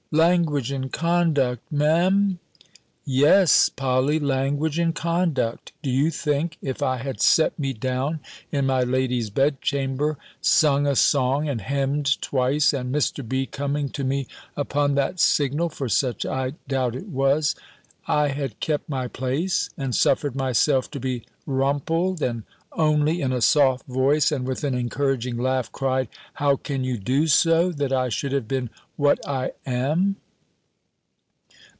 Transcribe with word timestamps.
"Language 0.13 0.71
and 0.73 0.91
conduct, 0.91 1.71
Me'm!" 1.71 2.39
"Yes, 3.05 3.69
Polly, 3.69 4.19
language 4.19 4.77
and 4.77 4.93
conduct. 4.93 5.71
Do 5.81 5.89
you 5.89 6.11
think, 6.11 6.57
if 6.61 6.81
I 6.83 6.97
had 6.97 7.21
set 7.21 7.57
me 7.57 7.71
down 7.71 8.19
in 8.51 8.65
my 8.65 8.83
lady's 8.83 9.29
bed 9.29 9.61
chamber, 9.61 10.17
sung 10.41 10.85
a 10.85 10.97
song, 10.97 11.47
and 11.47 11.61
hemm'd 11.61 12.21
twice, 12.21 12.73
and 12.73 12.93
Mr. 12.93 13.25
B. 13.25 13.45
coming 13.45 13.87
to 13.91 14.03
me, 14.03 14.27
upon 14.57 14.95
that 14.95 15.21
signal 15.21 15.69
(for 15.69 15.87
such 15.87 16.25
I 16.25 16.55
doubt 16.67 16.93
it 16.93 17.07
was), 17.07 17.55
I 18.05 18.27
had 18.27 18.59
kept 18.59 18.89
my 18.89 19.07
place, 19.07 19.69
and 19.77 19.95
suffered 19.95 20.35
myself 20.35 20.91
to 20.91 20.99
be 20.99 21.23
rumpled, 21.45 22.21
and 22.21 22.43
only, 22.73 23.19
in 23.21 23.33
a 23.33 23.41
soft 23.41 23.85
voice, 23.85 24.31
and 24.31 24.47
with 24.47 24.63
an 24.63 24.73
encouraging 24.73 25.35
laugh, 25.37 25.69
cried 25.73 26.07
'How 26.35 26.55
can 26.55 26.85
you 26.85 26.97
do 26.97 27.27
so?' 27.27 27.69
that 27.73 27.91
I 27.91 28.07
should 28.07 28.31
have 28.31 28.47
been 28.47 28.69
what 28.95 29.19
I 29.27 29.51
am?" 29.65 30.15